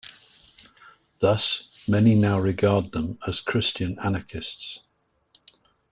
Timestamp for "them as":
2.91-3.39